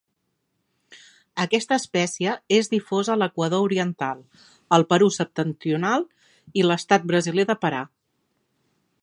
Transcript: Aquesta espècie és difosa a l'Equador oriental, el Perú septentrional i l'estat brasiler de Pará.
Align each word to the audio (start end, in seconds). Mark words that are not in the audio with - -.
Aquesta 1.43 1.77
espècie 1.81 2.33
és 2.57 2.71
difosa 2.71 3.13
a 3.17 3.17
l'Equador 3.23 3.67
oriental, 3.67 4.25
el 4.79 4.87
Perú 4.95 5.11
septentrional 5.19 6.09
i 6.63 6.67
l'estat 6.69 7.09
brasiler 7.13 7.51
de 7.53 7.59
Pará. 7.67 7.85